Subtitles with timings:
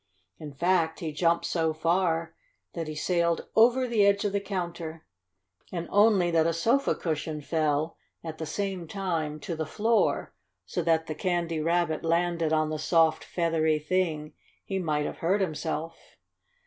[0.39, 2.33] In fact, he jumped so far
[2.73, 5.05] that he sailed over the edge of the counter.
[5.71, 10.33] And only that a sofa cushion fell, at the same time, to the floor,
[10.65, 14.33] so that the Candy Rabbit landed on the soft, feathery thing,
[14.65, 15.99] he might have hurt himself.